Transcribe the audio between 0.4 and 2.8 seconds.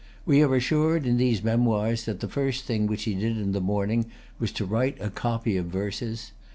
are assured in these Memoirs that the first